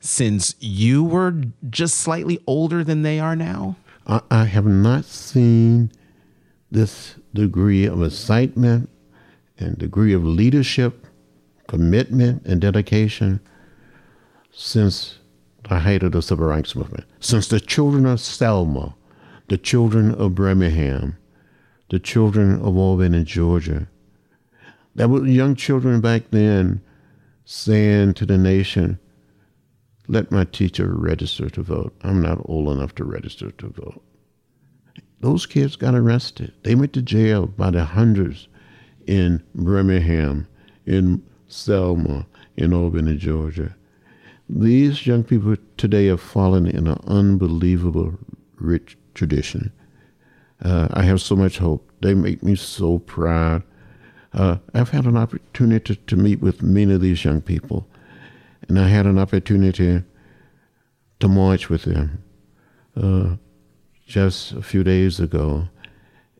[0.00, 1.34] since you were
[1.68, 3.76] just slightly older than they are now?
[4.06, 5.90] I, I have not seen
[6.70, 8.88] this degree of excitement
[9.58, 11.06] and degree of leadership,
[11.66, 13.40] commitment, and dedication
[14.52, 15.18] since
[15.68, 17.04] the height of the civil rights movement.
[17.20, 18.94] Since the children of Selma,
[19.48, 21.16] the children of Birmingham,
[21.90, 23.88] the children of Albany, Georgia,
[24.98, 26.80] that were young children back then
[27.44, 28.98] saying to the nation,
[30.08, 31.94] let my teacher register to vote.
[32.02, 34.02] I'm not old enough to register to vote.
[35.20, 36.52] Those kids got arrested.
[36.64, 38.48] They went to jail by the hundreds
[39.06, 40.48] in Birmingham,
[40.84, 43.76] in Selma, in Albany, Georgia.
[44.48, 48.18] These young people today have fallen in an unbelievable
[48.56, 49.70] rich tradition.
[50.60, 51.88] Uh, I have so much hope.
[52.00, 53.62] They make me so proud.
[54.32, 57.86] Uh, I've had an opportunity to, to meet with many of these young people
[58.68, 60.02] and I had an opportunity
[61.20, 62.22] to march with them
[62.96, 63.36] uh,
[64.06, 65.68] just a few days ago,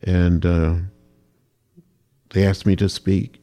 [0.02, 0.74] and uh,
[2.30, 3.40] they asked me to speak,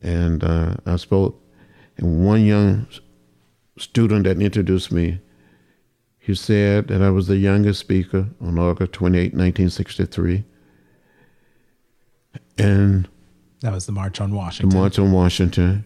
[0.00, 1.42] and uh, I spoke.
[1.96, 2.86] And one young
[3.78, 5.20] student that introduced me,
[6.18, 10.44] he said that I was the youngest speaker on August 28, 1963.
[12.58, 13.08] And
[13.66, 14.70] that was the March on Washington.
[14.70, 15.84] The March on Washington.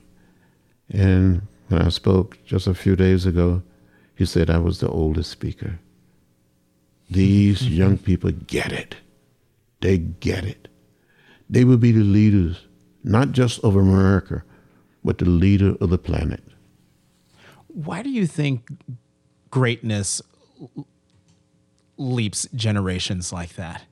[0.91, 3.63] And when I spoke just a few days ago,
[4.15, 5.79] he said I was the oldest speaker.
[7.09, 7.73] These mm-hmm.
[7.83, 8.97] young people get it.
[9.81, 10.69] They get it.
[11.49, 12.67] They will be the leaders,
[13.03, 14.45] not just of America,
[15.03, 16.43] but the leader of the planet.
[17.69, 18.69] Why do you think
[19.51, 20.21] greatness
[21.97, 23.85] leaps generations like that?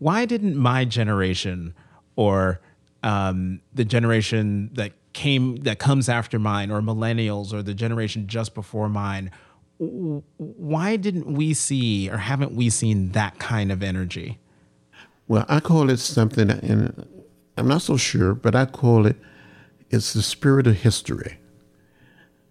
[0.00, 1.72] Why didn't my generation
[2.16, 2.60] or
[3.06, 8.54] um, the generation that came that comes after mine or millennials or the generation just
[8.54, 9.30] before mine
[9.78, 14.38] why didn't we see or haven't we seen that kind of energy?
[15.28, 17.06] Well i call it something and
[17.56, 19.16] i'm not so sure but i call it
[19.90, 21.38] it's the spirit of history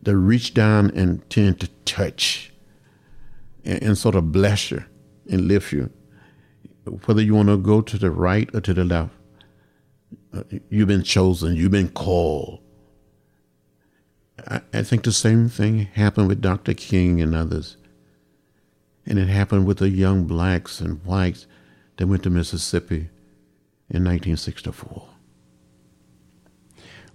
[0.01, 2.53] that reach down and tend to touch
[3.63, 4.83] and, and sort of bless you
[5.29, 5.89] and lift you.
[7.05, 9.11] Whether you want to go to the right or to the left
[10.69, 12.59] you've been chosen, you've been called.
[14.47, 16.73] I, I think the same thing happened with Dr.
[16.73, 17.77] King and others.
[19.05, 21.45] And it happened with the young blacks and whites
[21.97, 23.09] that went to Mississippi
[23.89, 25.07] in 1964.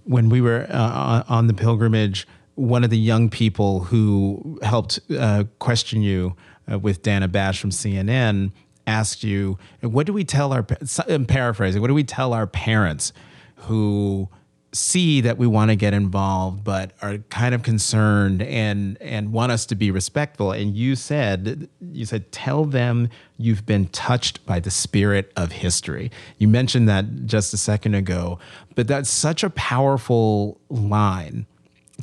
[0.03, 5.43] When we were uh, on the pilgrimage, one of the young people who helped uh,
[5.59, 6.35] question you
[6.71, 8.51] uh, with Dana Bash from CNN
[8.91, 10.65] asked you, what do we tell our,
[11.07, 13.13] I'm paraphrasing, what do we tell our parents
[13.55, 14.29] who
[14.73, 19.51] see that we want to get involved but are kind of concerned and and want
[19.51, 20.51] us to be respectful?
[20.51, 26.09] And you said you said tell them you've been touched by the spirit of history.
[26.37, 28.39] You mentioned that just a second ago
[28.75, 31.45] but that's such a powerful line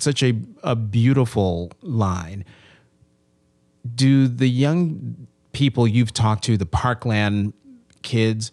[0.03, 2.45] such a, a beautiful line.
[3.95, 5.28] Do the young
[5.59, 7.53] people you've talked to, the Parkland
[8.03, 8.53] kids,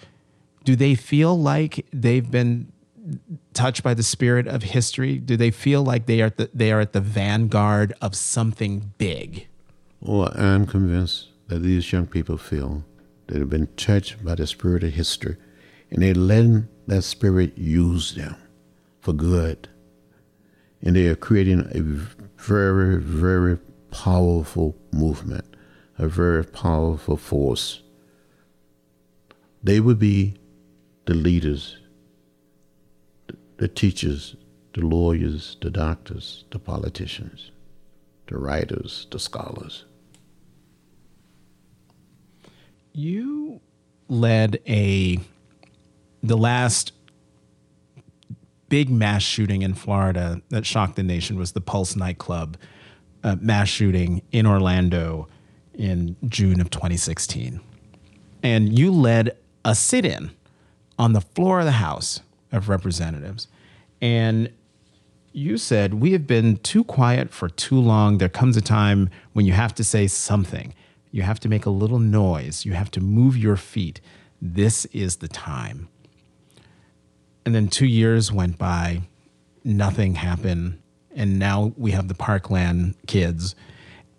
[0.63, 2.71] do they feel like they've been
[3.53, 5.19] touched by the spirit of history?
[5.19, 9.47] Do they feel like they are the, they are at the vanguard of something big?
[9.99, 12.83] Well, I'm convinced that these young people feel
[13.27, 15.37] that have been touched by the spirit of history,
[15.91, 18.35] and they're letting that spirit use them
[19.01, 19.69] for good.
[20.81, 21.81] And they are creating a
[22.41, 23.59] very, very
[23.91, 25.54] powerful movement
[25.97, 27.81] a very powerful force.
[29.63, 30.35] They would be
[31.05, 31.77] the leaders,
[33.57, 34.35] the teachers,
[34.73, 37.51] the lawyers, the doctors, the politicians,
[38.27, 39.85] the writers, the scholars.
[42.93, 43.61] You
[44.07, 45.19] led a
[46.21, 46.91] the last
[48.69, 52.57] big mass shooting in Florida that shocked the nation was the Pulse nightclub
[53.23, 55.27] uh, mass shooting in Orlando
[55.77, 57.59] in June of 2016.
[58.43, 60.31] And you led a sit in
[60.97, 63.47] on the floor of the House of Representatives.
[64.01, 64.51] And
[65.31, 68.17] you said, We have been too quiet for too long.
[68.17, 70.73] There comes a time when you have to say something.
[71.11, 72.65] You have to make a little noise.
[72.65, 74.01] You have to move your feet.
[74.41, 75.89] This is the time.
[77.45, 79.03] And then two years went by,
[79.63, 80.81] nothing happened.
[81.15, 83.55] And now we have the Parkland kids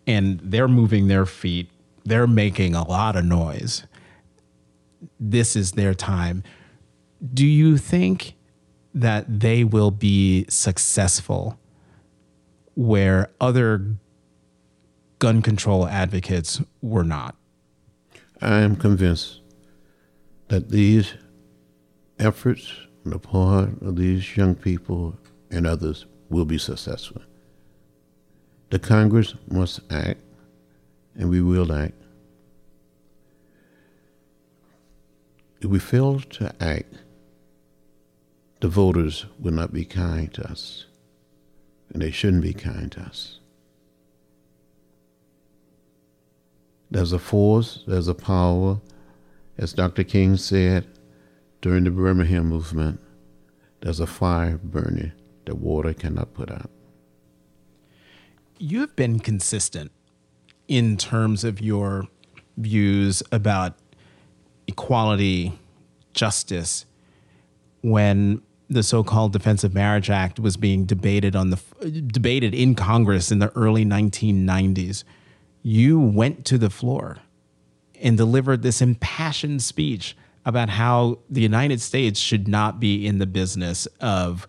[0.06, 1.70] and they're moving their feet.
[2.04, 3.84] They're making a lot of noise.
[5.18, 6.42] This is their time.
[7.34, 8.34] Do you think
[8.94, 11.58] that they will be successful
[12.74, 13.96] where other
[15.18, 17.34] gun control advocates were not?
[18.40, 19.40] I am convinced
[20.48, 21.14] that these
[22.18, 22.72] efforts
[23.04, 25.18] on the part of these young people
[25.50, 27.22] and others will be successful.
[28.68, 30.20] The Congress must act,
[31.14, 31.94] and we will act.
[35.60, 36.92] If we fail to act,
[38.60, 40.86] the voters will not be kind to us,
[41.92, 43.38] and they shouldn't be kind to us.
[46.90, 48.80] There's a force, there's a power,
[49.58, 50.02] as Dr.
[50.02, 50.86] King said
[51.60, 53.00] during the Birmingham movement,
[53.80, 55.12] there's a fire burning
[55.44, 56.70] that water cannot put out
[58.59, 59.90] you have been consistent
[60.68, 62.09] in terms of your
[62.57, 63.74] views about
[64.66, 65.59] equality,
[66.14, 66.86] justice,
[67.82, 71.61] when the so-called Defense of Marriage Act was being debated on the
[72.07, 75.04] debated in Congress in the early 1990s,
[75.62, 77.18] you went to the floor
[78.02, 83.26] and delivered this impassioned speech about how the United States should not be in the
[83.26, 84.48] business of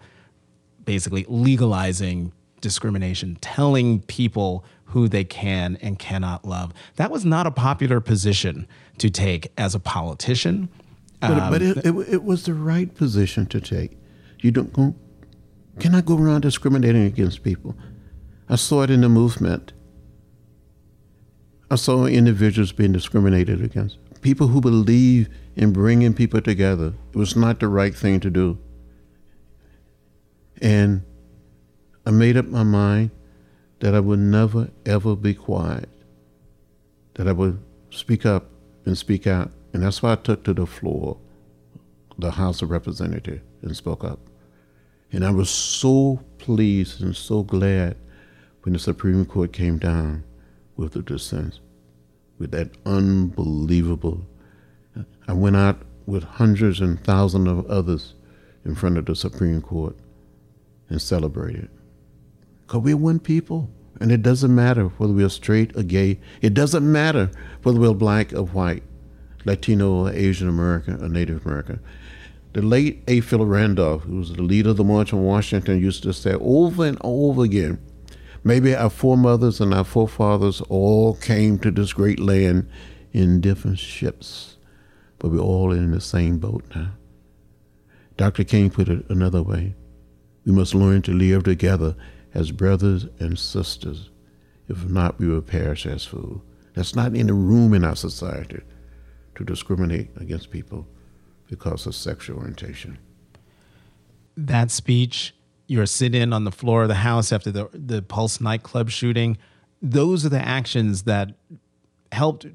[0.83, 2.31] basically legalizing
[2.61, 6.73] discrimination, telling people who they can and cannot love.
[6.95, 8.67] That was not a popular position
[8.99, 10.69] to take as a politician.
[11.19, 13.97] But, um, but it, it, it, was the right position to take.
[14.39, 14.95] You don't go,
[15.79, 17.75] cannot go around discriminating against people.
[18.49, 19.73] I saw it in the movement.
[21.69, 23.97] I saw individuals being discriminated against.
[24.21, 26.93] People who believe in bringing people together.
[27.13, 28.57] It was not the right thing to do.
[30.61, 31.03] And
[32.07, 33.11] I made up my mind
[33.81, 35.89] that I would never, ever be quiet,
[37.15, 38.49] that I would speak up
[38.85, 39.51] and speak out.
[39.73, 41.17] And that's why I took to the floor,
[42.17, 44.21] the House of Representatives, and spoke up.
[45.11, 47.97] And I was so pleased and so glad
[48.61, 50.23] when the Supreme Court came down
[50.77, 51.59] with the dissent,
[52.39, 54.25] with that unbelievable.
[55.27, 58.13] I went out with hundreds and thousands of others
[58.63, 59.97] in front of the Supreme Court
[60.87, 61.69] and celebrated.
[62.67, 63.69] Because we're one people.
[63.99, 66.19] And it doesn't matter whether we're straight or gay.
[66.41, 67.31] It doesn't matter
[67.63, 68.83] whether we're black or white,
[69.45, 71.79] Latino or Asian American or Native American.
[72.53, 73.21] The late A.
[73.21, 76.85] Philip Randolph, who was the leader of the March on Washington, used to say over
[76.85, 77.79] and over again,
[78.43, 82.69] maybe our foremothers and our forefathers all came to this great land
[83.13, 84.57] in different ships,
[85.17, 86.91] but we're all in the same boat now.
[88.15, 88.43] Dr.
[88.43, 89.75] King put it another way.
[90.45, 91.95] We must learn to live together
[92.37, 94.11] as brothers and sisters.
[94.69, 96.41] If not, we will perish as fools.
[96.75, 98.61] That's not any room in our society
[99.35, 100.87] to discriminate against people
[101.49, 102.99] because of sexual orientation.
[104.37, 105.33] That speech,
[105.65, 109.37] you're sitting on the floor of the house after the, the Pulse nightclub shooting,
[109.81, 111.31] those are the actions that
[112.11, 112.45] helped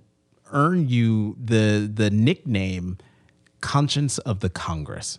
[0.52, 2.98] earn you the, the nickname
[3.60, 5.18] Conscience of the Congress.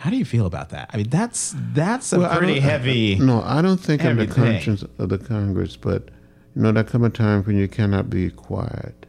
[0.00, 0.88] How do you feel about that?
[0.94, 3.16] I mean, that's that's a well, pretty heavy.
[3.16, 6.10] No, I don't think I'm the conscience of the Congress, but
[6.56, 9.04] you know, there come a time when you cannot be quiet.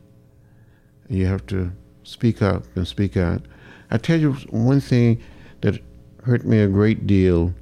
[1.08, 1.72] You have to
[2.04, 3.42] speak up and speak out.
[3.90, 5.24] I tell you one thing
[5.62, 5.82] that
[6.24, 7.54] hurt me a great deal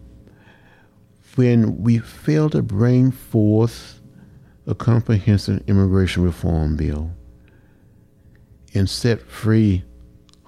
[1.36, 4.02] when we failed to bring forth
[4.66, 7.12] a comprehensive immigration reform bill
[8.74, 9.84] and set free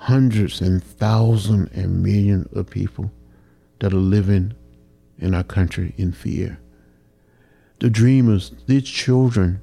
[0.01, 3.11] hundreds and thousands and millions of people
[3.77, 4.51] that are living
[5.19, 6.59] in our country in fear.
[7.77, 9.61] The dreamers, these children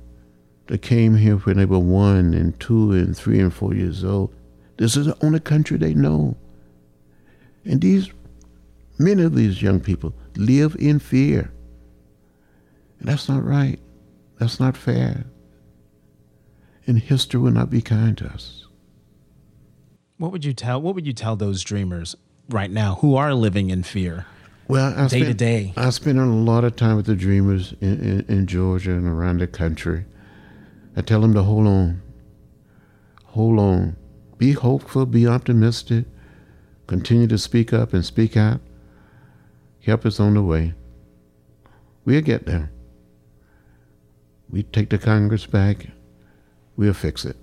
[0.68, 4.32] that came here when they were one and two and three and four years old,
[4.76, 6.36] this is the only country they know.
[7.64, 8.12] And these,
[8.97, 11.51] many of these young people live in fear.
[13.01, 13.80] And that's not right.
[14.39, 15.24] That's not fair.
[16.86, 18.68] And history will not be kind to us.
[20.19, 20.83] What would you tell?
[20.83, 22.16] What would you tell those dreamers
[22.49, 24.27] right now who are living in fear?
[24.66, 25.73] Well, I day spent, to day.
[25.77, 29.41] I spend a lot of time with the dreamers in, in, in Georgia and around
[29.41, 30.05] the country.
[30.97, 32.03] I tell them to hold on,
[33.27, 33.97] hold on,
[34.37, 36.07] be hopeful, be optimistic,
[36.89, 38.61] continue to speak up and speak out.
[39.85, 40.75] Help is on the way.
[42.05, 42.73] We'll get there.
[44.51, 45.87] We take the Congress back.
[46.77, 47.37] We'll fix it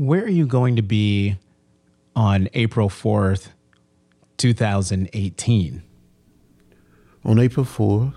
[0.00, 1.36] where are you going to be
[2.16, 3.48] on April 4th,
[4.38, 5.82] 2018?
[7.22, 8.14] On April 4th,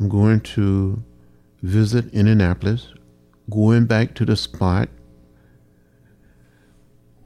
[0.00, 1.04] I'm going to
[1.60, 2.88] visit Indianapolis,
[3.50, 4.88] going back to the spot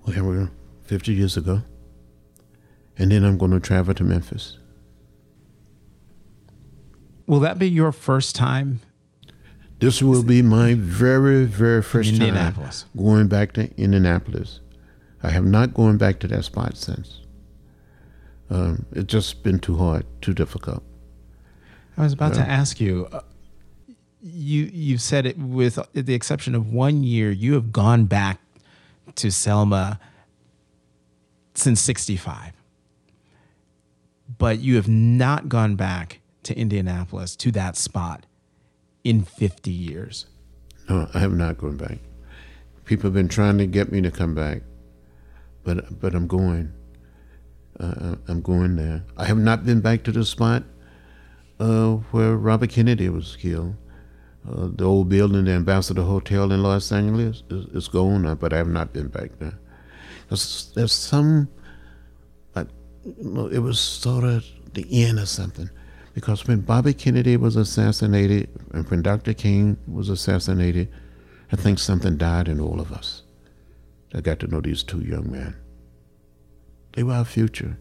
[0.03, 0.51] where we were
[0.83, 1.63] 50 years ago,
[2.99, 4.59] and then I'm going to travel to Memphis.
[7.29, 8.81] Will that be your first time
[9.81, 12.55] this will be my very, very first time
[12.97, 14.61] going back to Indianapolis.
[15.23, 17.21] I have not gone back to that spot since.
[18.51, 20.83] Um, it's just been too hard, too difficult.
[21.97, 23.09] I was about to ask you.
[23.11, 23.21] Uh,
[24.23, 27.31] you you said it with the exception of one year.
[27.31, 28.39] You have gone back
[29.15, 29.99] to Selma
[31.55, 32.53] since '65,
[34.37, 38.27] but you have not gone back to Indianapolis to that spot
[39.05, 40.27] in 50 years?
[40.89, 41.99] No, I have not gone back.
[42.85, 44.63] People have been trying to get me to come back,
[45.63, 46.73] but but I'm going.
[47.79, 49.05] Uh, uh, I'm going there.
[49.17, 50.65] I have not been back to the spot
[51.61, 53.77] uh, where Robert Kennedy was killed.
[54.47, 58.57] Uh, the old building, the Ambassador Hotel in Los Angeles, is, is gone, but I
[58.57, 59.59] have not been back there.
[60.29, 61.49] There's, there's some
[63.51, 64.45] it was sort of
[64.75, 65.71] the end of something.
[66.15, 69.33] Because when Bobby Kennedy was assassinated and when Dr.
[69.33, 70.91] King was assassinated,
[71.53, 73.23] I think something died in all of us.
[74.15, 75.57] I got to know these two young men.
[76.93, 77.79] They were our future.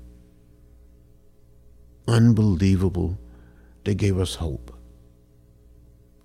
[2.07, 3.17] Unbelievable.
[3.83, 4.75] They gave us hope.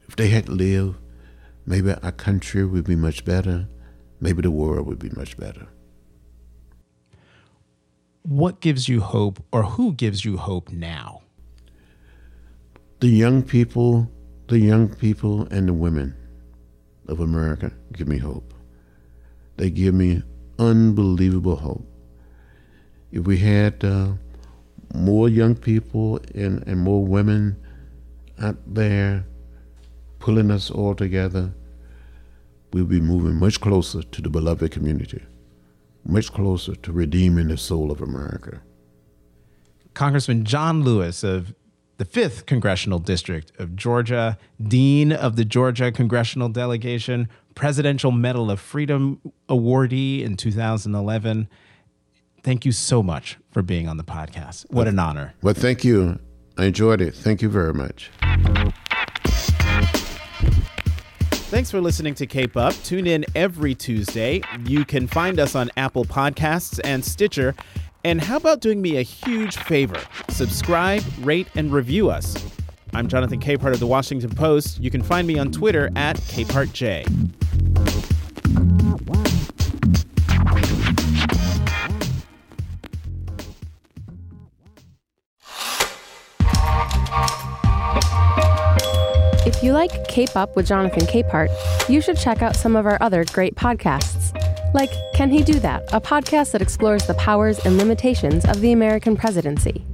[0.08, 0.96] If they had lived,
[1.64, 3.68] maybe our country would be much better.
[4.20, 5.66] Maybe the world would be much better.
[8.22, 11.23] What gives you hope, or who gives you hope now?
[13.04, 14.10] The young people,
[14.48, 16.16] the young people and the women
[17.06, 18.54] of America give me hope.
[19.58, 20.22] They give me
[20.58, 21.86] unbelievable hope.
[23.12, 24.12] If we had uh,
[24.94, 27.62] more young people and, and more women
[28.40, 29.26] out there
[30.18, 31.52] pulling us all together,
[32.72, 35.22] we'll be moving much closer to the beloved community,
[36.06, 38.62] much closer to redeeming the soul of America.
[39.92, 41.54] Congressman John Lewis of
[42.04, 48.60] the 5th Congressional District of Georgia, Dean of the Georgia Congressional Delegation, Presidential Medal of
[48.60, 51.48] Freedom awardee in 2011.
[52.42, 54.70] Thank you so much for being on the podcast.
[54.70, 55.34] What an honor.
[55.40, 56.18] Well, thank you.
[56.58, 57.14] I enjoyed it.
[57.14, 58.10] Thank you very much.
[61.30, 62.74] Thanks for listening to Cape Up.
[62.82, 64.42] Tune in every Tuesday.
[64.66, 67.54] You can find us on Apple Podcasts and Stitcher.
[68.06, 69.98] And how about doing me a huge favor?
[70.28, 72.36] Subscribe, rate, and review us.
[72.92, 74.78] I'm Jonathan Capehart of the Washington Post.
[74.78, 77.32] You can find me on Twitter at CapehartJ.
[89.46, 91.48] If you like Cape Up with Jonathan Capehart,
[91.88, 94.43] you should check out some of our other great podcasts
[94.74, 98.72] like Can He Do That, a podcast that explores the powers and limitations of the
[98.72, 99.84] American presidency.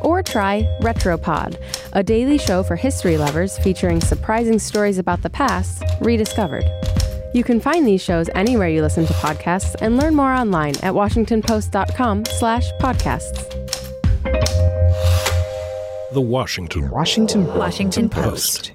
[0.00, 1.60] Or try Retropod,
[1.92, 6.64] a daily show for history lovers featuring surprising stories about the past rediscovered.
[7.34, 10.92] You can find these shows anywhere you listen to podcasts and learn more online at
[10.92, 13.48] washingtonpost.com slash podcasts.
[16.12, 18.72] The Washington Washington Washington Post.